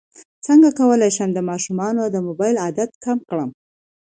څنګه 0.45 0.69
کولی 0.79 1.09
شم 1.15 1.29
د 1.33 1.39
ماشومانو 1.49 2.03
د 2.05 2.15
موبایل 2.27 2.55
عادت 2.65 2.91
کم 3.03 3.17
کړم 3.29 3.49